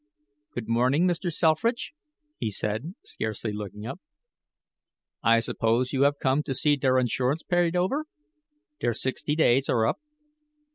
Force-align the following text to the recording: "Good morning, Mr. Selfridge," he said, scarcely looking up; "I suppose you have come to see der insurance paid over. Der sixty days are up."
"Good 0.55 0.67
morning, 0.67 1.05
Mr. 1.07 1.31
Selfridge," 1.31 1.93
he 2.39 2.49
said, 2.49 2.95
scarcely 3.03 3.53
looking 3.53 3.85
up; 3.85 3.99
"I 5.21 5.39
suppose 5.39 5.93
you 5.93 6.01
have 6.05 6.17
come 6.19 6.41
to 6.41 6.55
see 6.55 6.75
der 6.75 6.97
insurance 6.97 7.43
paid 7.43 7.75
over. 7.75 8.07
Der 8.79 8.95
sixty 8.95 9.35
days 9.35 9.69
are 9.69 9.85
up." 9.85 9.99